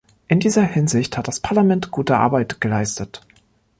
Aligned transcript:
In 0.29 0.39
dieser 0.39 0.63
Hinsicht 0.63 1.15
hat 1.15 1.27
das 1.27 1.41
Parlament 1.41 1.91
gute 1.91 2.17
Arbeit 2.17 2.59
geleistet. 2.59 3.21